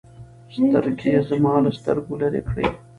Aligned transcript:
سترګې 0.57 1.07
يې 1.15 1.21
زما 1.29 1.53
له 1.63 1.71
سترګو 1.79 2.13
لرې 2.21 2.41
كړې. 2.49 2.67